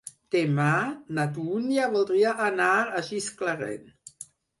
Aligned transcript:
Demà 0.35 0.69
na 1.17 1.25
Dúnia 1.35 1.89
voldria 1.95 2.31
anar 2.45 2.71
a 2.79 3.03
Gisclareny. 3.11 3.93